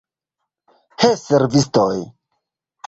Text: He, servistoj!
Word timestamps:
He, 1.03 1.11
servistoj! 1.27 1.97